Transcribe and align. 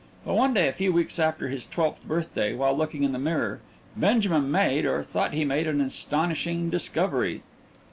But 0.25 0.33
one 0.33 0.55
day 0.55 0.67
a 0.67 0.73
few 0.73 0.91
weeks 0.91 1.19
after 1.19 1.47
his 1.49 1.63
twelfth 1.67 2.07
birthday, 2.07 2.55
while 2.55 2.75
looking 2.75 3.03
in 3.03 3.11
the 3.11 3.19
mirror, 3.19 3.59
Benjamin 3.95 4.49
made, 4.49 4.83
or 4.83 5.03
thought 5.03 5.33
he 5.35 5.45
made, 5.45 5.67
an 5.67 5.79
astonishing 5.79 6.71
discovery. 6.71 7.43